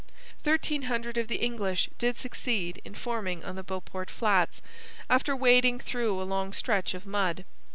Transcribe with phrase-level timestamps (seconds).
[0.41, 4.59] Thirteen hundred of the English did succeed in forming on the Beauport Flats,
[5.11, 7.45] after wading through a long stretch of mud.